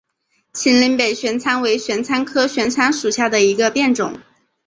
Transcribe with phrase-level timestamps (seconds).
[0.51, 4.19] 秦岭北玄参为玄参科玄参属下的一个变种。